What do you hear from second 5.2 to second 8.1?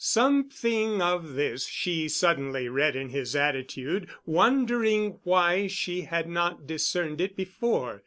why she had not discerned it before.